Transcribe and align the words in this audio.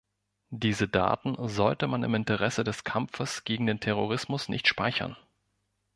Diese 0.49 0.87
Daten 0.87 1.35
sollte 1.47 1.85
man 1.85 2.01
im 2.01 2.15
Interesse 2.15 2.63
des 2.63 2.83
Kampfes 2.83 3.43
gegen 3.43 3.67
den 3.67 3.79
Terrorismus 3.79 4.49
nicht 4.49 4.67
speichern. 4.67 5.15